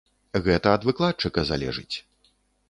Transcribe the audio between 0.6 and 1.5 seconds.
ад выкладчыка